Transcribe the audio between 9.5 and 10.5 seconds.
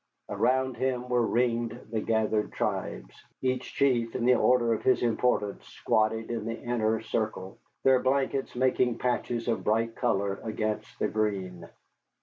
bright color